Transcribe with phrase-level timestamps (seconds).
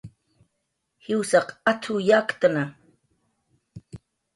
[1.05, 2.63] "Jwsaq at""w yakktna"